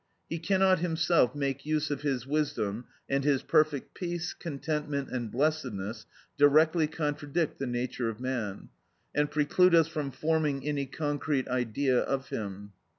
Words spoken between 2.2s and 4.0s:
wisdom, and his perfect